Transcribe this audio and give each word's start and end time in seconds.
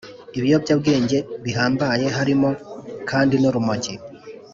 Ibiyobyabwenge 0.37 1.17
bihambaye 1.45 2.05
harimo 2.17 2.49
kandi 3.09 3.35
n’urumogi 3.41 3.93